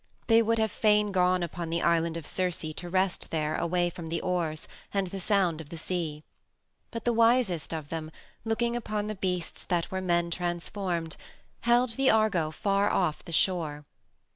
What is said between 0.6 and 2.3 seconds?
fain gone upon the island of